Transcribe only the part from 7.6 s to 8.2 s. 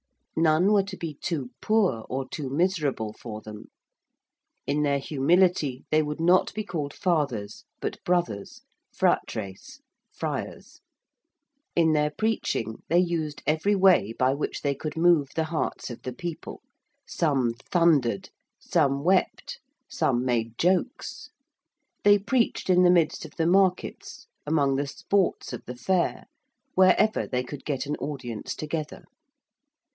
but